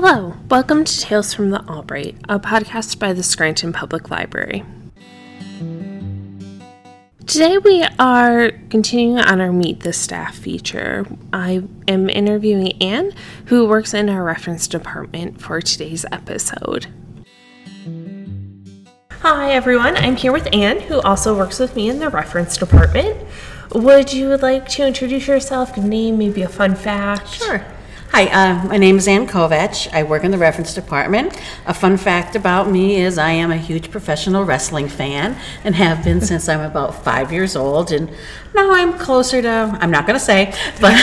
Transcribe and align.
Hello, 0.00 0.36
welcome 0.48 0.84
to 0.84 1.00
Tales 1.00 1.34
from 1.34 1.50
the 1.50 1.60
Albright, 1.68 2.14
a 2.28 2.38
podcast 2.38 3.00
by 3.00 3.12
the 3.12 3.24
Scranton 3.24 3.72
Public 3.72 4.12
Library. 4.12 4.62
Today 7.26 7.58
we 7.58 7.84
are 7.98 8.52
continuing 8.70 9.18
on 9.18 9.40
our 9.40 9.50
Meet 9.50 9.80
the 9.80 9.92
Staff 9.92 10.36
feature. 10.36 11.04
I 11.32 11.64
am 11.88 12.08
interviewing 12.08 12.80
Anne, 12.80 13.12
who 13.46 13.66
works 13.66 13.92
in 13.92 14.08
our 14.08 14.22
reference 14.22 14.68
department 14.68 15.42
for 15.42 15.60
today's 15.60 16.04
episode. 16.12 16.86
Hi 19.10 19.50
everyone, 19.50 19.96
I'm 19.96 20.14
here 20.14 20.30
with 20.30 20.46
Anne, 20.54 20.78
who 20.82 21.00
also 21.00 21.36
works 21.36 21.58
with 21.58 21.74
me 21.74 21.90
in 21.90 21.98
the 21.98 22.08
reference 22.08 22.56
department. 22.56 23.26
Would 23.74 24.12
you 24.12 24.36
like 24.36 24.68
to 24.68 24.86
introduce 24.86 25.26
yourself, 25.26 25.76
name, 25.76 26.18
maybe 26.18 26.42
a 26.42 26.48
fun 26.48 26.76
fact? 26.76 27.30
Sure. 27.30 27.66
Hi, 28.10 28.26
uh, 28.26 28.64
my 28.66 28.78
name 28.78 28.96
is 28.96 29.06
Ann 29.06 29.26
Kovach. 29.26 29.92
I 29.92 30.02
work 30.02 30.24
in 30.24 30.30
the 30.30 30.38
reference 30.38 30.74
department. 30.74 31.38
A 31.66 31.74
fun 31.74 31.96
fact 31.96 32.34
about 32.34 32.68
me 32.70 32.96
is 32.96 33.16
I 33.18 33.30
am 33.32 33.52
a 33.52 33.56
huge 33.56 33.90
professional 33.90 34.44
wrestling 34.44 34.88
fan 34.88 35.36
and 35.62 35.74
have 35.74 36.02
been 36.02 36.20
since 36.20 36.48
I'm 36.48 36.60
about 36.60 37.04
five 37.04 37.32
years 37.32 37.54
old. 37.54 37.92
And 37.92 38.08
now 38.54 38.72
I'm 38.72 38.94
closer 38.98 39.40
to, 39.42 39.78
I'm 39.80 39.90
not 39.90 40.06
going 40.06 40.18
to 40.18 40.24
say, 40.24 40.46
but 40.80 40.94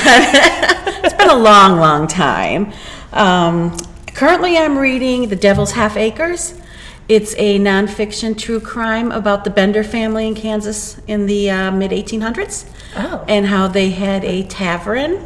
it's 1.06 1.14
been 1.14 1.30
a 1.30 1.38
long, 1.38 1.80
long 1.80 2.08
time. 2.08 2.74
Um, 3.14 3.78
currently, 4.14 4.58
I'm 4.58 4.78
reading 4.78 5.30
The 5.30 5.36
Devil's 5.38 5.72
Half 5.74 5.96
Acres. 5.96 6.60
It's 7.08 7.36
a 7.38 7.60
nonfiction 7.60 8.36
true 8.38 8.60
crime 8.60 9.12
about 9.12 9.44
the 9.44 9.52
Bender 9.52 9.84
family 9.84 10.28
in 10.28 10.34
Kansas 10.34 11.00
in 11.08 11.28
the 11.28 11.52
uh, 11.52 11.72
mid 11.72 11.92
1800s 11.92 12.66
Oh. 12.98 13.24
and 13.28 13.46
how 13.46 13.68
they 13.68 13.92
had 13.92 14.24
a 14.26 14.44
tavern 14.44 15.22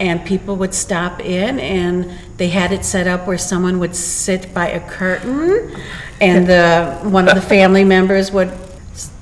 and 0.00 0.24
people 0.24 0.56
would 0.56 0.74
stop 0.74 1.20
in 1.20 1.60
and 1.60 2.10
they 2.38 2.48
had 2.48 2.72
it 2.72 2.84
set 2.84 3.06
up 3.06 3.26
where 3.26 3.38
someone 3.38 3.78
would 3.78 3.94
sit 3.94 4.52
by 4.52 4.66
a 4.68 4.80
curtain 4.88 5.76
and 6.20 6.46
the 6.46 6.98
one 7.08 7.28
of 7.28 7.34
the 7.34 7.42
family 7.42 7.84
members 7.84 8.32
would 8.32 8.50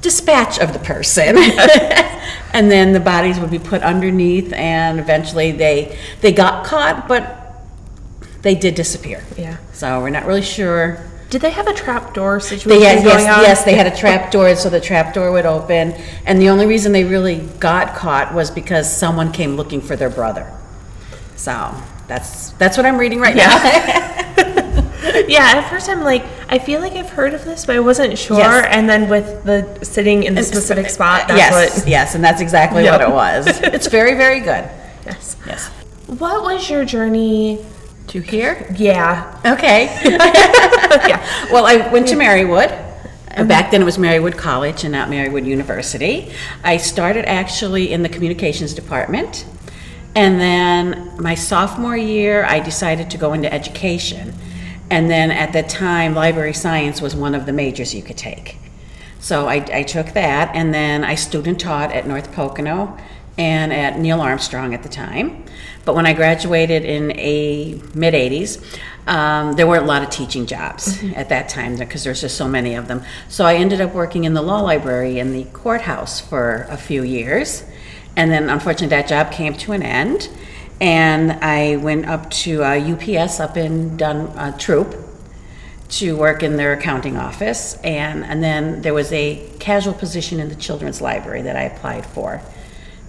dispatch 0.01 0.59
of 0.61 0.73
the 0.73 0.79
person 0.79 1.37
and 2.55 2.71
then 2.71 2.93
the 2.93 3.01
bodies 3.01 3.39
would 3.41 3.51
be 3.51 3.59
put 3.59 3.83
underneath 3.83 4.53
and 4.53 4.99
eventually 5.01 5.51
they 5.53 5.99
they 6.21 6.33
got 6.33 6.65
caught 6.65 7.07
but 7.09 7.35
they 8.43 8.55
did 8.55 8.75
disappear 8.77 9.23
Yeah. 9.37 9.57
so 9.73 10.01
we're 10.01 10.11
not 10.11 10.25
really 10.27 10.43
sure 10.43 11.05
Did 11.31 11.43
they 11.43 11.51
have 11.51 11.67
a 11.67 11.75
trap 11.75 12.15
door 12.15 12.39
situation 12.41 12.71
they 12.81 12.85
had, 12.87 13.05
going 13.05 13.19
yes, 13.27 13.37
on? 13.37 13.43
yes, 13.43 13.65
they 13.65 13.75
had 13.75 13.87
a 13.87 13.95
trap 13.95 14.31
door, 14.31 14.55
so 14.57 14.71
the 14.71 14.81
trap 14.81 15.13
door 15.13 15.31
would 15.31 15.45
open. 15.45 15.93
And 16.25 16.41
the 16.41 16.49
only 16.49 16.65
reason 16.67 16.93
they 16.93 17.05
really 17.05 17.41
got 17.61 17.95
caught 17.95 18.33
was 18.33 18.51
because 18.51 18.87
someone 18.91 19.31
came 19.31 19.55
looking 19.55 19.83
for 19.83 19.95
their 19.95 20.09
brother. 20.09 20.51
So 21.39 21.75
that's 22.07 22.51
that's 22.53 22.77
what 22.77 22.85
I'm 22.85 22.99
reading 22.99 23.21
right 23.21 23.35
now. 23.37 24.05
Yeah, 25.27 25.43
at 25.57 25.69
first 25.71 25.89
I'm 25.89 26.03
like, 26.03 26.25
I 26.49 26.59
feel 26.59 26.81
like 26.81 26.93
I've 26.93 27.09
heard 27.11 27.35
of 27.35 27.45
this, 27.45 27.67
but 27.67 27.77
I 27.77 27.81
wasn't 27.81 28.19
sure. 28.19 28.39
Yes. 28.39 28.67
And 28.71 28.89
then 28.89 29.09
with 29.09 29.45
the 29.45 29.85
sitting 29.85 30.23
in 30.25 30.35
the 30.35 30.43
specific 30.43 30.91
spot, 30.91 31.29
that's 31.29 31.39
yes, 31.39 31.79
what. 31.81 31.89
yes, 31.89 32.15
and 32.15 32.23
that's 32.25 32.41
exactly 32.41 32.85
Yep. 32.85 32.93
what 32.93 33.09
it 33.09 33.13
was. 33.13 33.47
It's 33.75 33.87
very, 33.89 34.15
very 34.15 34.41
good. 34.41 34.69
Yes. 35.07 35.37
Yes. 35.47 35.69
What 36.07 36.43
was 36.43 36.69
your 36.69 36.85
journey? 36.85 37.65
To 38.09 38.21
here? 38.21 38.67
Yeah. 38.77 39.39
Okay. 39.45 39.85
yeah. 40.05 41.25
Well, 41.53 41.67
I 41.67 41.91
went 41.93 42.09
to 42.09 42.15
Marywood. 42.15 42.71
Uh, 43.37 43.45
Back 43.45 43.71
then 43.71 43.83
it 43.83 43.85
was 43.85 43.99
Marywood 43.99 44.37
College 44.37 44.85
and 44.85 44.93
not 44.93 45.09
Marywood 45.11 45.45
University. 45.47 46.33
I 46.65 46.79
started 46.79 47.27
actually 47.27 47.93
in 47.93 48.03
the 48.03 48.09
communications 48.09 48.73
department. 48.75 49.45
And 50.19 50.41
then 50.41 51.13
my 51.23 51.37
sophomore 51.37 51.97
year, 51.97 52.45
I 52.45 52.59
decided 52.59 53.09
to 53.13 53.19
go 53.19 53.35
into 53.35 53.55
education. 53.55 54.35
And 54.91 55.09
then 55.09 55.31
at 55.31 55.53
that 55.53 55.69
time, 55.69 56.13
library 56.17 56.55
science 56.55 57.01
was 57.01 57.15
one 57.15 57.37
of 57.37 57.47
the 57.47 57.53
majors 57.53 57.95
you 57.95 58.03
could 58.03 58.17
take. 58.17 58.57
So 59.21 59.47
I, 59.47 59.65
I 59.73 59.85
took 59.85 60.15
that, 60.15 60.51
and 60.57 60.75
then 60.75 61.05
I 61.05 61.15
student 61.15 61.61
taught 61.61 61.93
at 61.93 62.09
North 62.09 62.33
Pocono 62.33 62.99
and 63.39 63.73
at 63.73 64.01
Neil 64.01 64.21
Armstrong 64.21 64.75
at 64.75 64.83
the 64.83 64.89
time. 64.89 65.45
But 65.85 65.95
when 65.95 66.05
I 66.05 66.15
graduated 66.15 66.85
in 66.85 67.13
a 67.13 67.81
mid 67.95 68.13
80s, 68.13 68.61
um, 69.07 69.53
there 69.53 69.69
weren't 69.69 69.85
a 69.85 69.87
lot 69.87 70.03
of 70.03 70.11
teaching 70.11 70.47
jobs 70.47 71.01
at 71.15 71.29
that 71.29 71.49
time 71.49 71.77
because 71.77 72.03
there's 72.03 72.23
just 72.23 72.37
so 72.37 72.49
many 72.49 72.75
of 72.75 72.89
them. 72.89 73.05
So 73.29 73.45
I 73.45 73.55
ended 73.55 73.81
up 73.81 73.95
working 73.95 74.25
in 74.25 74.35
the 74.35 74.43
law 74.43 74.63
library 74.63 75.21
in 75.21 75.33
the 75.33 75.45
courthouse 75.53 76.19
for 76.19 76.67
a 76.71 76.77
few 76.77 77.05
years. 77.05 77.63
And 78.19 78.31
then 78.33 78.51
unfortunately, 78.51 78.89
that 78.89 79.09
job 79.09 79.31
came 79.31 79.55
to 79.55 79.71
an 79.71 79.85
end. 79.85 80.29
And 80.81 81.33
I 81.33 81.77
went 81.77 82.07
up 82.07 82.29
to 82.31 82.65
uh, 82.65 82.77
UPS 82.77 83.39
up 83.39 83.57
in 83.57 83.97
Dun 83.97 84.37
uh, 84.37 84.57
Throop 84.59 84.97
to 85.91 86.17
work 86.17 86.43
in 86.43 86.57
their 86.57 86.73
accounting 86.73 87.17
office. 87.17 87.75
And, 87.85 88.25
and 88.25 88.43
then 88.43 88.83
there 88.83 88.93
was 88.93 89.13
a 89.13 89.49
casual 89.61 89.95
position 89.95 90.41
in 90.41 90.49
the 90.49 90.57
children's 90.57 91.01
library 91.01 91.43
that 91.43 91.55
I 91.55 91.63
applied 91.63 92.07
for. 92.07 92.43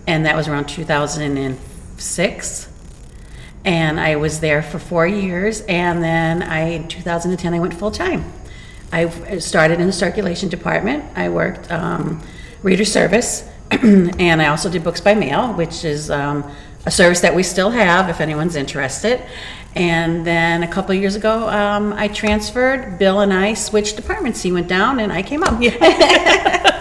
And 0.06 0.28
that 0.28 0.36
was 0.36 0.48
around 0.48 0.70
2006. 0.70 2.70
And 3.66 4.00
I 4.00 4.16
was 4.16 4.42
there 4.42 4.62
for 4.62 4.78
four 4.78 5.08
years. 5.08 5.62
And 5.62 6.04
then 6.04 6.44
I, 6.44 6.60
in 6.70 6.88
2010, 6.88 7.56
I 7.56 7.60
went 7.60 7.74
full 7.74 7.90
time. 7.90 8.32
I 8.92 9.40
started 9.40 9.80
in 9.80 9.88
the 9.88 9.94
circulation 9.94 10.50
department. 10.50 11.04
I 11.18 11.30
worked 11.30 11.72
um, 11.72 12.22
reader 12.62 12.86
service. 12.86 13.49
and 14.20 14.42
I 14.42 14.48
also 14.48 14.70
did 14.70 14.84
books 14.84 15.02
by 15.02 15.14
mail, 15.14 15.54
which 15.54 15.86
is 15.86 16.10
um, 16.10 16.50
a 16.86 16.92
service 16.92 17.22
that 17.22 17.36
we 17.36 17.44
still 17.44 17.70
have 17.70 18.10
if 18.10 18.20
anyone's 18.22 18.56
interested. 18.56 19.22
And 19.76 20.26
then 20.26 20.64
a 20.64 20.68
couple 20.68 20.96
of 20.96 21.02
years 21.02 21.16
ago, 21.16 21.48
um, 21.48 21.94
I 21.94 22.08
transferred. 22.08 22.98
Bill 22.98 23.22
and 23.22 23.32
I 23.32 23.54
switched 23.54 23.96
departments. 23.96 24.42
He 24.42 24.52
went 24.52 24.68
down, 24.68 25.00
and 25.00 25.14
I 25.14 25.22
came 25.22 25.44
up. 25.44 25.62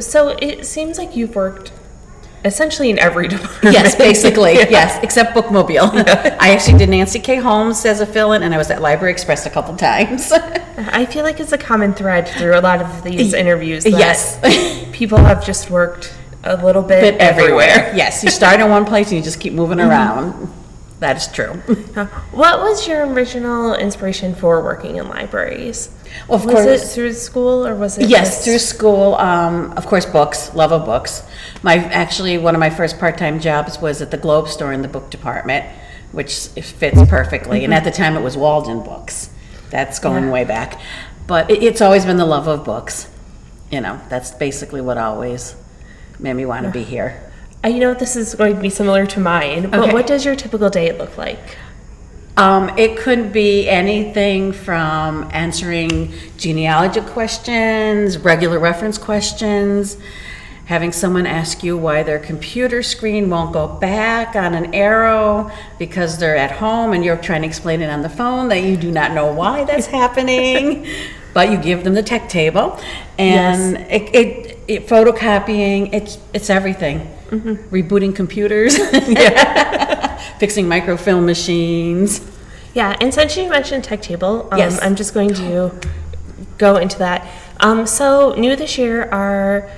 So 0.00 0.30
it 0.40 0.64
seems 0.64 0.96
like 0.96 1.16
you've 1.16 1.36
worked 1.36 1.70
essentially 2.44 2.90
in 2.90 2.98
every 2.98 3.28
department. 3.34 3.74
yes, 3.74 3.94
basically, 3.94 4.54
yes, 4.54 5.02
except 5.02 5.34
Bookmobile. 5.34 5.92
I 6.40 6.50
actually 6.50 6.78
did 6.78 6.88
Nancy 6.88 7.18
K. 7.18 7.36
Holmes 7.36 7.84
as 7.84 8.00
a 8.00 8.06
fill-in, 8.06 8.42
and 8.42 8.54
I 8.54 8.58
was 8.58 8.70
at 8.70 8.82
Library 8.82 9.12
Express 9.12 9.46
a 9.46 9.50
couple 9.50 9.76
times. 9.76 10.32
I 10.32 11.06
feel 11.06 11.24
like 11.24 11.40
it's 11.40 11.52
a 11.52 11.58
common 11.58 11.94
thread 11.94 12.28
through 12.28 12.58
a 12.58 12.60
lot 12.60 12.80
of 12.80 13.02
these 13.04 13.34
interviews. 13.34 13.84
Yes. 13.86 14.38
people 14.92 15.18
have 15.18 15.44
just 15.44 15.70
worked 15.70 16.14
a 16.44 16.56
little 16.64 16.82
bit, 16.82 17.00
Bit 17.00 17.20
everywhere. 17.20 17.92
Yes, 17.94 18.24
you 18.24 18.30
start 18.30 18.60
in 18.60 18.68
one 18.70 18.84
place 18.84 19.08
and 19.08 19.18
you 19.18 19.22
just 19.22 19.40
keep 19.40 19.52
moving 19.52 19.78
mm-hmm. 19.78 19.90
around. 19.90 20.52
That 21.02 21.16
is 21.16 21.26
true. 21.26 21.54
What 22.30 22.60
was 22.60 22.86
your 22.86 23.04
original 23.12 23.74
inspiration 23.74 24.36
for 24.36 24.62
working 24.62 24.96
in 24.96 25.08
libraries? 25.08 25.90
Well, 26.28 26.38
of 26.38 26.44
was 26.46 26.54
course- 26.54 26.82
it 26.84 26.86
through 26.94 27.12
school 27.14 27.66
or 27.66 27.74
was 27.74 27.98
it 27.98 28.08
Yes, 28.08 28.28
just- 28.30 28.44
through 28.44 28.58
school, 28.60 29.16
um, 29.16 29.72
of 29.76 29.84
course, 29.86 30.06
books, 30.06 30.54
love 30.54 30.70
of 30.70 30.84
books. 30.84 31.24
My, 31.64 31.74
actually, 31.76 32.38
one 32.38 32.54
of 32.54 32.60
my 32.60 32.70
first 32.70 33.00
part-time 33.00 33.40
jobs 33.40 33.80
was 33.80 34.00
at 34.00 34.12
the 34.12 34.16
Globe 34.16 34.46
Store 34.46 34.72
in 34.72 34.82
the 34.82 34.88
book 34.88 35.10
department, 35.10 35.64
which 36.12 36.32
fits 36.80 37.02
perfectly. 37.08 37.64
And 37.64 37.74
at 37.74 37.82
the 37.82 37.90
time, 37.90 38.16
it 38.16 38.22
was 38.22 38.36
Waldenbooks. 38.36 39.28
That's 39.70 39.98
going 39.98 40.30
way 40.30 40.44
back. 40.44 40.80
But 41.26 41.50
it, 41.50 41.64
it's 41.64 41.80
always 41.80 42.04
been 42.04 42.16
the 42.16 42.26
love 42.36 42.46
of 42.46 42.64
books. 42.64 43.08
You 43.72 43.80
know, 43.80 44.00
that's 44.08 44.30
basically 44.30 44.80
what 44.80 44.98
always 44.98 45.56
made 46.20 46.34
me 46.34 46.46
want 46.46 46.64
to 46.66 46.70
be 46.70 46.84
here. 46.84 47.31
I 47.64 47.72
know 47.72 47.94
this 47.94 48.16
is 48.16 48.34
going 48.34 48.56
to 48.56 48.60
be 48.62 48.70
similar 48.70 49.06
to 49.06 49.20
mine, 49.20 49.70
but 49.70 49.80
Okay. 49.80 49.92
what 49.92 50.06
does 50.06 50.24
your 50.24 50.34
typical 50.34 50.68
day 50.68 50.96
look 50.96 51.16
like? 51.16 51.56
Um, 52.36 52.72
it 52.78 52.96
could 52.96 53.32
be 53.32 53.68
anything 53.68 54.52
from 54.52 55.28
answering 55.32 56.12
genealogy 56.38 57.00
questions, 57.02 58.18
regular 58.18 58.58
reference 58.58 58.96
questions, 58.98 59.96
having 60.64 60.90
someone 60.92 61.26
ask 61.26 61.62
you 61.62 61.76
why 61.76 62.02
their 62.02 62.18
computer 62.18 62.82
screen 62.82 63.28
won't 63.28 63.52
go 63.52 63.68
back 63.68 64.34
on 64.34 64.54
an 64.54 64.74
arrow 64.74 65.50
because 65.78 66.18
they're 66.18 66.36
at 66.36 66.50
home 66.52 66.92
and 66.94 67.04
you're 67.04 67.16
trying 67.16 67.42
to 67.42 67.48
explain 67.48 67.82
it 67.82 67.90
on 67.90 68.00
the 68.02 68.08
phone 68.08 68.48
that 68.48 68.62
you 68.62 68.76
do 68.76 68.90
not 68.90 69.12
know 69.12 69.30
why 69.32 69.64
that's 69.64 69.86
happening. 70.00 70.86
But 71.34 71.50
you 71.50 71.58
give 71.58 71.84
them 71.84 71.94
the 71.94 72.02
tech 72.02 72.28
table 72.28 72.78
and 73.18 73.76
it, 73.90 74.14
it, 74.14 74.58
it 74.68 74.86
photocopying, 74.88 75.92
it's, 75.92 76.18
it's 76.32 76.50
everything. 76.50 77.08
Rebooting 77.32 78.14
computers. 78.14 78.76
Fixing 80.38 80.68
microfilm 80.68 81.24
machines. 81.26 82.20
Yeah, 82.74 82.96
and 83.00 83.12
since 83.12 83.36
you 83.36 83.48
mentioned 83.48 83.84
Tech 83.84 84.02
Table, 84.02 84.48
um, 84.50 84.58
Yes. 84.58 84.80
I'm 84.82 84.94
just 84.96 85.14
going 85.14 85.34
to 85.34 85.72
go 86.58 86.76
into 86.76 86.98
that. 86.98 87.26
Um, 87.60 87.86
so, 87.86 88.34
new 88.34 88.56
this 88.56 88.76
year, 88.78 89.08
our 89.10 89.70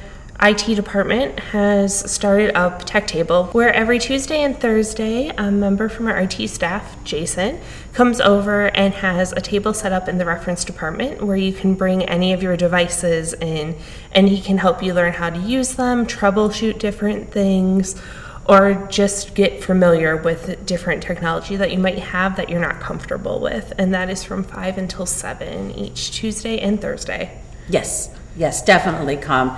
IT 0.44 0.74
department 0.74 1.40
has 1.40 2.10
started 2.12 2.54
up 2.54 2.84
Tech 2.84 3.06
Table, 3.06 3.46
where 3.52 3.72
every 3.72 3.98
Tuesday 3.98 4.42
and 4.42 4.60
Thursday, 4.60 5.28
a 5.38 5.50
member 5.50 5.88
from 5.88 6.06
our 6.06 6.20
IT 6.20 6.48
staff, 6.48 7.02
Jason, 7.02 7.58
comes 7.94 8.20
over 8.20 8.66
and 8.76 8.92
has 8.92 9.32
a 9.32 9.40
table 9.40 9.72
set 9.72 9.90
up 9.90 10.06
in 10.06 10.18
the 10.18 10.26
reference 10.26 10.62
department 10.62 11.22
where 11.22 11.38
you 11.38 11.50
can 11.50 11.72
bring 11.72 12.02
any 12.04 12.34
of 12.34 12.42
your 12.42 12.58
devices 12.58 13.32
in 13.32 13.74
and 14.12 14.28
he 14.28 14.38
can 14.38 14.58
help 14.58 14.82
you 14.82 14.92
learn 14.92 15.14
how 15.14 15.30
to 15.30 15.38
use 15.38 15.76
them, 15.76 16.06
troubleshoot 16.06 16.78
different 16.78 17.32
things, 17.32 17.98
or 18.46 18.74
just 18.90 19.34
get 19.34 19.64
familiar 19.64 20.14
with 20.14 20.66
different 20.66 21.02
technology 21.02 21.56
that 21.56 21.72
you 21.72 21.78
might 21.78 21.98
have 21.98 22.36
that 22.36 22.50
you're 22.50 22.60
not 22.60 22.80
comfortable 22.80 23.40
with. 23.40 23.72
And 23.78 23.94
that 23.94 24.10
is 24.10 24.22
from 24.22 24.44
5 24.44 24.76
until 24.76 25.06
7 25.06 25.70
each 25.70 26.10
Tuesday 26.10 26.58
and 26.58 26.82
Thursday. 26.82 27.40
Yes, 27.66 28.10
yes, 28.36 28.62
definitely 28.62 29.16
come 29.16 29.56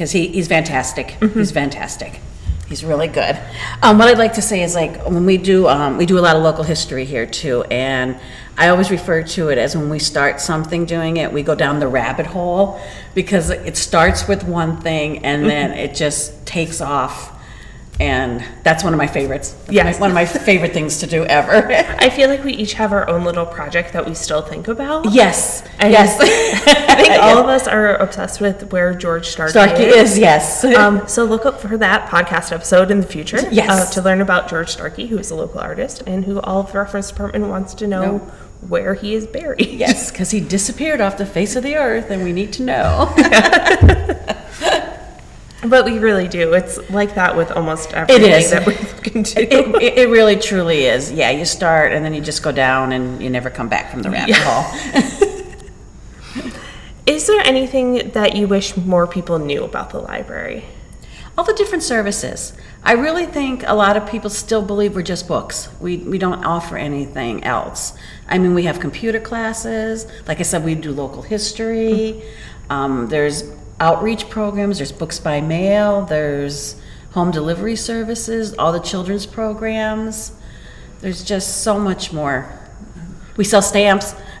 because 0.00 0.12
he, 0.12 0.28
he's 0.28 0.48
fantastic. 0.48 1.10
He's 1.34 1.52
fantastic. 1.52 2.20
He's 2.66 2.82
really 2.82 3.06
good. 3.06 3.38
Um, 3.82 3.98
what 3.98 4.08
I'd 4.08 4.16
like 4.16 4.32
to 4.34 4.40
say 4.40 4.62
is 4.62 4.74
like 4.74 5.04
when 5.04 5.26
we 5.26 5.36
do 5.36 5.68
um, 5.68 5.98
we 5.98 6.06
do 6.06 6.18
a 6.18 6.20
lot 6.20 6.36
of 6.36 6.42
local 6.42 6.64
history 6.64 7.04
here 7.04 7.26
too, 7.26 7.64
and 7.64 8.18
I 8.56 8.68
always 8.68 8.90
refer 8.90 9.22
to 9.22 9.50
it 9.50 9.58
as 9.58 9.76
when 9.76 9.90
we 9.90 9.98
start 9.98 10.40
something 10.40 10.86
doing 10.86 11.18
it, 11.18 11.30
we 11.30 11.42
go 11.42 11.54
down 11.54 11.80
the 11.80 11.86
rabbit 11.86 12.24
hole 12.24 12.80
because 13.14 13.50
it 13.50 13.76
starts 13.76 14.26
with 14.26 14.42
one 14.44 14.80
thing 14.80 15.22
and 15.22 15.44
then 15.44 15.72
it 15.72 15.94
just 15.94 16.46
takes 16.46 16.80
off. 16.80 17.38
And 18.00 18.42
that's 18.62 18.82
one 18.82 18.94
of 18.94 18.98
my 18.98 19.06
favorites. 19.06 19.52
That's 19.52 19.72
Yes. 19.72 19.94
my- 19.96 20.00
one 20.00 20.10
of 20.10 20.14
my 20.14 20.24
favorite 20.24 20.72
things 20.72 20.96
to 20.98 21.06
do 21.06 21.24
ever. 21.26 21.70
I 21.98 22.08
feel 22.08 22.30
like 22.30 22.42
we 22.42 22.52
each 22.54 22.72
have 22.72 22.92
our 22.92 23.06
own 23.08 23.24
little 23.24 23.44
project 23.44 23.92
that 23.92 24.06
we 24.06 24.14
still 24.14 24.40
think 24.40 24.68
about. 24.68 25.12
yes, 25.12 25.62
And 25.78 25.92
yes. 25.92 26.18
I 26.18 26.94
think 26.96 27.10
all 27.22 27.36
of 27.38 27.46
us 27.46 27.68
are 27.68 27.96
obsessed 27.96 28.40
with 28.40 28.72
where 28.72 28.94
George 28.94 29.28
Starkey, 29.28 29.50
Starkey 29.52 29.82
is 29.84 30.18
yes. 30.18 30.64
Um, 30.64 31.06
so 31.06 31.24
look 31.24 31.44
up 31.44 31.60
for 31.60 31.76
that 31.76 32.08
podcast 32.08 32.52
episode 32.52 32.90
in 32.90 33.00
the 33.02 33.06
future 33.06 33.38
Yes. 33.50 33.68
uh, 33.70 33.92
to 33.94 34.02
learn 34.02 34.22
about 34.22 34.48
George 34.48 34.70
Starkey, 34.70 35.06
who 35.08 35.18
is 35.18 35.30
a 35.30 35.34
local 35.34 35.60
artist 35.60 36.02
and 36.06 36.24
who 36.24 36.40
all 36.40 36.60
of 36.60 36.72
the 36.72 36.78
reference 36.78 37.10
department 37.10 37.48
wants 37.48 37.74
to 37.74 37.86
know 37.86 38.02
No. 38.02 38.18
where 38.68 38.94
he 38.94 39.14
is 39.14 39.26
buried. 39.26 39.60
Yes, 39.68 40.10
because 40.10 40.30
he 40.30 40.40
disappeared 40.40 41.02
off 41.02 41.18
the 41.18 41.26
face 41.26 41.54
of 41.54 41.62
the 41.62 41.76
earth, 41.76 42.10
and 42.10 42.24
we 42.24 42.32
need 42.32 42.52
to 42.54 42.62
know. 42.62 43.12
But 45.62 45.84
we 45.84 45.98
really 45.98 46.26
do. 46.26 46.54
It's 46.54 46.78
like 46.90 47.14
that 47.16 47.36
with 47.36 47.50
almost 47.52 47.92
everything 47.92 48.30
is. 48.30 48.50
that 48.50 48.66
we 48.66 48.74
look 48.94 49.14
into. 49.14 49.42
It, 49.42 49.82
it, 49.82 49.98
it 49.98 50.08
really 50.08 50.36
truly 50.36 50.86
is. 50.86 51.12
Yeah, 51.12 51.30
you 51.30 51.44
start 51.44 51.92
and 51.92 52.04
then 52.04 52.14
you 52.14 52.22
just 52.22 52.42
go 52.42 52.50
down 52.50 52.92
and 52.92 53.22
you 53.22 53.28
never 53.28 53.50
come 53.50 53.68
back 53.68 53.90
from 53.90 54.02
the 54.02 54.10
rabbit 54.10 54.36
hole. 54.36 54.64
Is 57.06 57.26
there 57.26 57.40
anything 57.44 58.10
that 58.12 58.36
you 58.36 58.46
wish 58.48 58.76
more 58.76 59.06
people 59.06 59.38
knew 59.38 59.64
about 59.64 59.90
the 59.90 59.98
library? 59.98 60.64
All 61.36 61.44
the 61.44 61.54
different 61.54 61.82
services. 61.82 62.52
I 62.82 62.92
really 62.92 63.26
think 63.26 63.62
a 63.66 63.74
lot 63.74 63.96
of 63.96 64.08
people 64.08 64.30
still 64.30 64.62
believe 64.62 64.94
we're 64.94 65.02
just 65.02 65.28
books. 65.28 65.68
We, 65.80 65.98
we 65.98 66.18
don't 66.18 66.44
offer 66.44 66.76
anything 66.76 67.44
else. 67.44 67.94
I 68.28 68.38
mean, 68.38 68.54
we 68.54 68.64
have 68.64 68.80
computer 68.80 69.20
classes. 69.20 70.06
Like 70.26 70.40
I 70.40 70.42
said, 70.42 70.64
we 70.64 70.74
do 70.74 70.92
local 70.92 71.22
history. 71.22 72.22
Um, 72.70 73.08
there's 73.08 73.42
outreach 73.80 74.28
programs. 74.28 74.78
There's 74.78 74.92
books 74.92 75.18
by 75.18 75.40
mail. 75.40 76.02
There's 76.04 76.76
home 77.12 77.30
delivery 77.30 77.76
services. 77.76 78.54
All 78.54 78.72
the 78.72 78.78
children's 78.80 79.26
programs. 79.26 80.32
There's 81.00 81.24
just 81.24 81.62
so 81.62 81.78
much 81.78 82.12
more. 82.12 82.52
We 83.36 83.44
sell 83.44 83.62
stamps. 83.62 84.14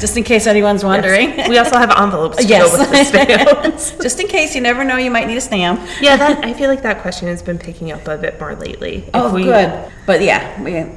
just 0.00 0.16
in 0.16 0.24
case 0.24 0.46
anyone's 0.46 0.84
wondering. 0.84 1.36
We 1.48 1.58
also 1.58 1.76
have 1.78 1.90
envelopes 1.90 2.38
to 2.38 2.44
Yes. 2.44 2.70
go 2.72 2.78
with 2.78 2.90
the 2.90 3.04
stamps. 3.04 3.90
Just 4.02 4.18
in 4.20 4.26
case 4.26 4.54
you 4.54 4.60
never 4.60 4.82
know, 4.84 4.96
you 4.96 5.10
might 5.12 5.26
need 5.28 5.36
a 5.36 5.40
stamp. 5.40 5.80
yeah, 6.00 6.16
that 6.16 6.44
I 6.44 6.54
feel 6.54 6.68
like 6.68 6.82
that 6.82 7.00
question 7.00 7.28
has 7.28 7.40
been 7.42 7.58
picking 7.58 7.92
up 7.92 8.06
a 8.08 8.18
bit 8.18 8.38
more 8.40 8.54
lately. 8.56 9.08
Oh, 9.14 9.32
we- 9.32 9.44
good. 9.44 9.90
But 10.06 10.22
yeah, 10.22 10.60
we, 10.62 10.90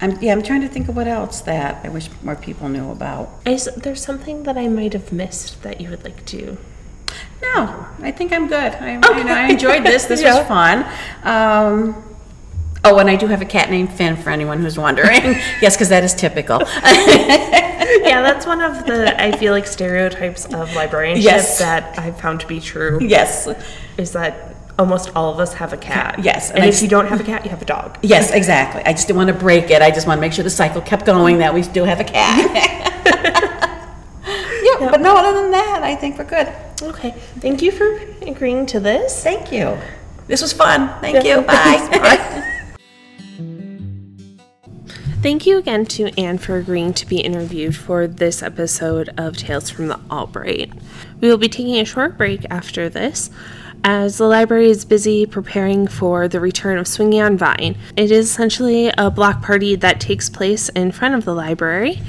I'm, 0.00 0.20
yeah, 0.20 0.32
I'm 0.32 0.42
trying 0.42 0.60
to 0.62 0.68
think 0.68 0.88
of 0.88 0.96
what 0.96 1.06
else 1.08 1.40
that 1.42 1.84
I 1.84 1.88
wish 1.88 2.08
more 2.22 2.34
people 2.36 2.68
knew 2.68 2.90
about. 2.90 3.30
Is 3.46 3.64
there 3.76 3.94
something 3.96 4.42
that 4.42 4.56
I 4.58 4.68
might 4.68 4.92
have 4.92 5.12
missed 5.12 5.62
that 5.62 5.80
you 5.80 5.88
would 5.90 6.04
like 6.04 6.24
to? 6.26 6.58
No, 7.42 7.86
I 8.02 8.10
think 8.10 8.32
I'm 8.32 8.48
good. 8.48 8.74
I, 8.74 8.94
you 8.94 9.24
know, 9.24 9.32
I 9.34 9.48
enjoyed 9.50 9.84
this. 9.84 10.04
This 10.06 10.20
Yeah. 10.26 10.38
was 10.38 10.46
fun. 10.48 10.84
Um, 11.22 12.02
oh, 12.84 12.98
and 12.98 13.08
I 13.08 13.16
do 13.16 13.26
have 13.28 13.40
a 13.40 13.44
cat 13.46 13.70
named 13.70 13.92
Finn 13.92 14.16
for 14.16 14.30
anyone 14.30 14.60
who's 14.60 14.76
wondering. 14.76 15.22
yes, 15.62 15.76
because 15.76 15.88
that 15.90 16.02
is 16.04 16.12
typical. 16.14 16.60
Yeah, 18.04 18.22
that's 18.22 18.46
one 18.46 18.60
of 18.60 18.84
the 18.86 19.20
I 19.22 19.32
feel 19.36 19.52
like 19.52 19.66
stereotypes 19.66 20.46
of 20.46 20.74
librarianship 20.74 21.24
Yes. 21.24 21.58
that 21.58 21.98
I've 21.98 22.18
found 22.20 22.40
to 22.40 22.46
be 22.46 22.60
true. 22.60 22.98
yes. 23.00 23.48
Is 23.96 24.12
that 24.12 24.53
almost 24.78 25.10
all 25.14 25.32
of 25.32 25.38
us 25.40 25.54
have 25.54 25.72
a 25.72 25.76
cat. 25.76 26.18
Yes, 26.22 26.50
and 26.50 26.58
and, 26.60 26.68
if 26.68 26.74
s- 26.76 26.82
you 26.82 26.88
don't 26.88 27.06
have 27.06 27.20
a 27.20 27.24
cat, 27.24 27.44
you 27.44 27.50
have 27.50 27.62
a 27.62 27.64
dog. 27.64 27.98
Yes, 28.02 28.30
exactly. 28.30 28.82
I 28.84 28.92
just 28.92 29.06
didn't 29.06 29.18
want 29.18 29.28
to 29.28 29.34
break 29.34 29.70
it. 29.70 29.82
I 29.82 29.90
just 29.90 30.06
want 30.06 30.18
to 30.18 30.20
make 30.20 30.32
sure 30.32 30.42
the 30.44 30.50
cycle 30.50 30.80
kept 30.80 31.04
going, 31.06 31.38
that 31.38 31.52
we 31.54 31.62
still 31.62 31.84
have 31.84 32.00
a 32.00 32.04
cat. 32.04 32.50
yeah, 34.24 34.90
but 34.90 35.00
no, 35.00 35.16
other 35.16 35.40
than 35.40 35.50
that, 35.52 35.80
I 35.82 35.94
think 35.94 36.18
we're 36.18 36.24
good. 36.24 36.48
Okay, 36.82 37.12
thank 37.38 37.62
you 37.62 37.70
for 37.70 37.96
agreeing 38.26 38.66
to 38.66 38.80
this. 38.80 39.22
Thank 39.22 39.52
you. 39.52 39.78
This 40.26 40.42
was 40.42 40.52
fun. 40.52 40.88
Thank 41.00 41.24
Yeah, 41.24 41.36
you. 41.38 41.42
thanks. 41.46 41.98
Bye. 41.98 42.40
Thank 45.22 45.46
you 45.46 45.56
again 45.56 45.86
to 45.86 46.10
Anne 46.20 46.36
for 46.36 46.56
agreeing 46.56 46.92
to 46.94 47.06
be 47.06 47.20
interviewed 47.20 47.74
for 47.74 48.06
this 48.06 48.42
episode 48.42 49.08
of 49.16 49.38
Tales 49.38 49.70
from 49.70 49.88
the 49.88 49.98
Albright. 50.10 50.70
We 51.22 51.28
will 51.28 51.38
be 51.38 51.48
taking 51.48 51.76
a 51.76 51.84
short 51.86 52.18
break 52.18 52.44
after 52.50 52.90
this, 52.90 53.30
as 53.84 54.16
the 54.16 54.26
library 54.26 54.70
is 54.70 54.86
busy 54.86 55.26
preparing 55.26 55.86
for 55.86 56.26
the 56.26 56.40
return 56.40 56.78
of 56.78 56.88
Swinging 56.88 57.20
on 57.20 57.36
Vine. 57.36 57.76
It 57.96 58.10
is 58.10 58.30
essentially 58.30 58.90
a 58.96 59.10
block 59.10 59.42
party 59.42 59.76
that 59.76 60.00
takes 60.00 60.30
place 60.30 60.70
in 60.70 60.90
front 60.90 61.14
of 61.14 61.26
the 61.26 61.34
library, 61.34 62.00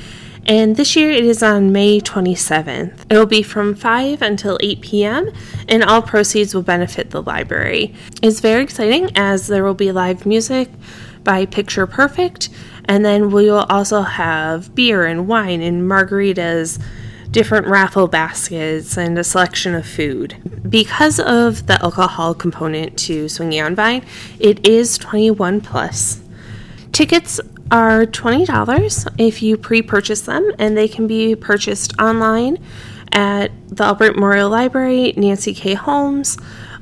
and 0.46 0.78
this 0.78 0.96
year 0.96 1.12
it 1.12 1.26
is 1.26 1.44
on 1.44 1.74
May 1.74 2.00
27th. 2.00 3.12
It 3.12 3.18
will 3.18 3.26
be 3.26 3.44
from 3.44 3.76
5 3.76 4.22
until 4.22 4.58
8 4.64 4.80
p.m., 4.80 5.30
and 5.68 5.84
all 5.84 6.02
proceeds 6.02 6.56
will 6.56 6.62
benefit 6.62 7.10
the 7.10 7.22
library. 7.22 7.94
It's 8.22 8.40
very 8.40 8.64
exciting 8.64 9.10
as 9.16 9.48
there 9.48 9.66
will 9.66 9.74
be 9.74 9.92
live 9.92 10.26
music 10.26 10.70
by 11.26 11.46
Picture 11.46 11.88
Perfect, 11.88 12.50
and 12.86 13.04
then 13.04 13.32
we 13.32 13.52
will 13.52 13.66
also 13.70 14.02
have 14.02 14.74
beer 14.76 15.06
and 15.06 15.28
wine 15.28 15.62
and 15.62 15.90
margaritas, 15.90 16.82
different 17.36 17.68
raffle 17.68 18.08
baskets, 18.08 18.98
and 18.98 19.20
a 19.20 19.24
selection 19.24 19.76
of 19.76 19.86
food. 19.86 20.38
Because 20.70 21.20
of 21.20 21.68
the 21.68 21.78
alcohol 21.84 22.34
component 22.34 22.98
to 23.00 23.28
Swinging 23.28 23.62
on 23.62 23.76
Vine, 23.76 24.06
it 24.40 24.66
is 24.66 24.98
21 24.98 25.60
plus. 25.60 26.22
Tickets 26.94 27.42
are 27.70 28.06
$20 28.06 29.14
if 29.18 29.44
you 29.44 29.58
pre 29.58 29.82
purchase 29.82 30.22
them, 30.22 30.50
and 30.58 30.78
they 30.78 30.88
can 30.88 31.08
be 31.08 31.36
purchased 31.36 32.00
online 32.00 32.58
at 33.12 33.52
the 33.68 33.84
Albright 33.84 34.16
Memorial 34.16 34.50
Library, 34.50 35.14
Nancy 35.18 35.54
K. 35.54 35.74
Holmes, 35.74 36.38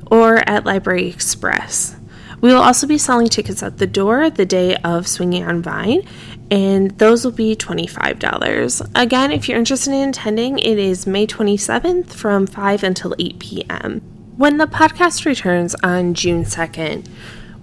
or 0.08 0.36
at 0.48 0.64
Library 0.64 1.08
Express. 1.08 1.96
We 2.44 2.52
will 2.52 2.60
also 2.60 2.86
be 2.86 2.98
selling 2.98 3.28
tickets 3.28 3.62
at 3.62 3.78
the 3.78 3.86
door 3.86 4.28
the 4.28 4.44
day 4.44 4.76
of 4.84 5.08
Swinging 5.08 5.46
on 5.46 5.62
Vine, 5.62 6.06
and 6.50 6.90
those 6.98 7.24
will 7.24 7.32
be 7.32 7.56
$25. 7.56 8.90
Again, 8.94 9.32
if 9.32 9.48
you're 9.48 9.56
interested 9.56 9.94
in 9.94 10.10
attending, 10.10 10.58
it 10.58 10.78
is 10.78 11.06
May 11.06 11.26
27th 11.26 12.12
from 12.12 12.46
5 12.46 12.84
until 12.84 13.14
8 13.18 13.38
p.m. 13.38 14.00
When 14.36 14.58
the 14.58 14.66
podcast 14.66 15.24
returns 15.24 15.74
on 15.76 16.12
June 16.12 16.44
2nd, 16.44 17.08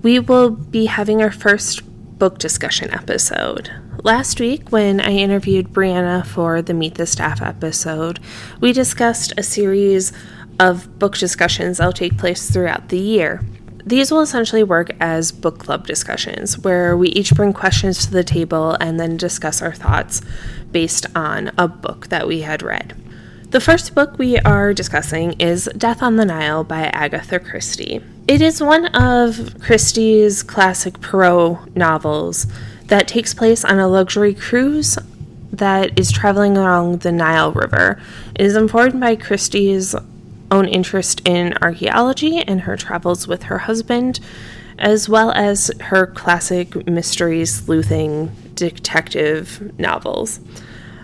we 0.02 0.18
will 0.18 0.50
be 0.50 0.88
having 0.88 1.22
our 1.22 1.32
first 1.32 1.84
book 2.18 2.40
discussion 2.40 2.92
episode. 2.92 3.70
Last 4.04 4.40
week, 4.40 4.70
when 4.70 5.00
I 5.00 5.12
interviewed 5.12 5.74
Brianna 5.74 6.26
for 6.26 6.60
the 6.64 6.74
Meet 6.74 6.96
the 6.96 7.06
Staff 7.06 7.40
episode, 7.44 8.20
we 8.60 8.74
discussed 8.74 9.32
a 9.38 9.44
series 9.44 10.12
of 10.60 10.98
book 10.98 11.20
discussions 11.20 11.78
that 11.78 11.86
will 11.86 11.94
take 11.94 12.18
place 12.18 12.50
throughout 12.50 12.90
the 12.90 12.98
year. 12.98 13.44
These 13.86 14.12
will 14.12 14.22
essentially 14.22 14.64
work 14.64 14.92
as 15.00 15.32
book 15.32 15.60
club 15.60 15.88
discussions, 15.88 16.58
where 16.58 16.96
we 16.96 17.10
each 17.10 17.34
bring 17.34 17.54
questions 17.54 18.06
to 18.06 18.12
the 18.12 18.24
table 18.24 18.78
and 18.80 19.00
then 19.00 19.18
discuss 19.18 19.62
our 19.62 19.74
thoughts 19.74 20.22
based 20.72 21.06
on 21.16 21.52
a 21.58 21.68
book 21.68 22.08
that 22.08 22.28
we 22.28 22.42
had 22.42 22.62
read. 22.62 22.96
The 23.50 23.60
first 23.60 23.94
book 23.94 24.18
we 24.18 24.38
are 24.40 24.74
discussing 24.74 25.34
is 25.34 25.70
Death 25.78 26.02
on 26.02 26.16
the 26.16 26.26
Nile 26.26 26.64
by 26.64 26.84
Agatha 26.94 27.40
Christie. 27.40 28.02
It 28.28 28.42
is 28.42 28.62
one 28.62 28.86
of 28.96 29.60
Christie's 29.62 30.42
classic 30.42 31.02
Poirot 31.02 31.76
novels 31.76 32.48
that 32.86 33.08
takes 33.08 33.34
place 33.34 33.66
on 33.66 33.78
a 33.78 33.90
luxury 33.90 34.34
cruise 34.34 34.98
that 35.52 36.00
is 36.00 36.12
traveling 36.12 36.56
along 36.56 37.00
the 37.00 37.12
Nile 37.12 37.52
River. 37.52 38.02
It 38.36 38.46
is 38.46 38.56
informed 38.56 39.02
by 39.02 39.18
Christie's 39.18 39.96
own 40.52 40.68
interest 40.68 41.22
in 41.26 41.58
archaeology 41.62 42.40
and 42.40 42.62
her 42.62 42.78
travels 42.78 43.28
with 43.28 43.44
her 43.44 43.60
husband, 43.60 44.20
as 44.78 45.08
well 45.08 45.32
as 45.32 45.72
her 45.80 46.06
classic 46.08 46.88
mystery 46.88 47.46
sleuthing 47.46 48.32
detective 48.54 49.72
novels. 49.80 50.40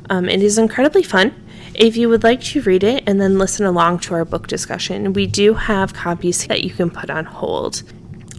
Um, 0.10 0.30
it 0.30 0.44
is 0.44 0.58
incredibly 0.58 1.04
fun. 1.04 1.34
If 1.74 1.96
you 1.96 2.10
would 2.10 2.24
like 2.24 2.42
to 2.42 2.62
read 2.62 2.84
it 2.84 3.04
and 3.08 3.22
then 3.22 3.38
listen 3.38 3.66
along 3.66 4.00
to 4.00 4.16
our 4.16 4.26
book 4.26 4.48
discussion, 4.48 5.14
we 5.14 5.28
do 5.28 5.54
have 5.54 5.94
copies 5.94 6.46
that 6.48 6.64
you 6.64 6.72
can 6.72 6.90
put 6.90 7.10
on 7.10 7.26
hold. 7.26 7.84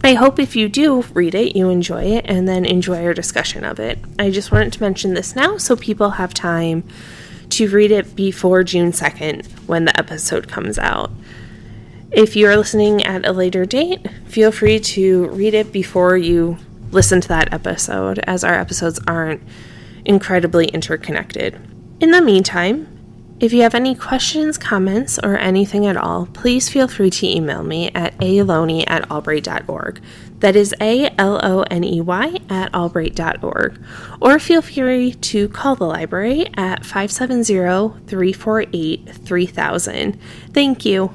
I 0.03 0.13
hope 0.13 0.39
if 0.39 0.55
you 0.55 0.69
do 0.69 1.01
read 1.13 1.35
it, 1.35 1.55
you 1.55 1.69
enjoy 1.69 2.03
it 2.03 2.25
and 2.27 2.47
then 2.47 2.65
enjoy 2.65 3.03
our 3.03 3.13
discussion 3.13 3.63
of 3.65 3.79
it. 3.79 3.99
I 4.17 4.31
just 4.31 4.51
wanted 4.51 4.73
to 4.73 4.81
mention 4.81 5.13
this 5.13 5.35
now 5.35 5.57
so 5.57 5.75
people 5.75 6.11
have 6.11 6.33
time 6.33 6.83
to 7.49 7.69
read 7.69 7.91
it 7.91 8.15
before 8.15 8.63
June 8.63 8.91
2nd 8.91 9.45
when 9.67 9.85
the 9.85 9.97
episode 9.97 10.47
comes 10.47 10.77
out. 10.77 11.11
If 12.11 12.35
you 12.35 12.47
are 12.47 12.57
listening 12.57 13.03
at 13.03 13.25
a 13.25 13.31
later 13.31 13.65
date, 13.65 14.07
feel 14.25 14.51
free 14.51 14.79
to 14.79 15.27
read 15.29 15.53
it 15.53 15.71
before 15.71 16.17
you 16.17 16.57
listen 16.91 17.21
to 17.21 17.27
that 17.27 17.53
episode, 17.53 18.19
as 18.19 18.43
our 18.43 18.55
episodes 18.55 18.99
aren't 19.07 19.43
incredibly 20.05 20.65
interconnected. 20.67 21.59
In 21.99 22.11
the 22.11 22.21
meantime, 22.21 22.87
if 23.39 23.53
you 23.53 23.61
have 23.61 23.75
any 23.75 23.95
questions, 23.95 24.57
comments, 24.57 25.19
or 25.19 25.37
anything 25.37 25.85
at 25.85 25.95
all, 25.95 26.25
please 26.27 26.67
feel 26.67 26.87
free 26.87 27.09
to 27.09 27.27
email 27.27 27.63
me 27.63 27.89
at 27.95 28.17
aloney 28.17 28.83
at 28.87 29.09
albright.org. 29.09 30.01
That 30.39 30.55
is 30.55 30.73
A 30.79 31.13
L 31.17 31.39
O 31.43 31.63
N 31.63 31.83
E 31.83 32.01
Y 32.01 32.37
at 32.49 32.73
albright.org. 32.73 33.81
Or 34.21 34.39
feel 34.39 34.61
free 34.61 35.13
to 35.13 35.49
call 35.49 35.75
the 35.75 35.85
library 35.85 36.47
at 36.55 36.85
570 36.85 38.05
348 38.07 39.09
3000. 39.13 40.19
Thank 40.53 40.85
you. 40.85 41.11